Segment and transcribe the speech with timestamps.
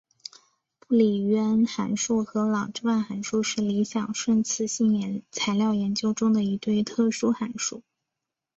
[0.79, 7.83] 布里渊函数和郎之万函数是理想顺磁性材料研究中的一对特殊函数。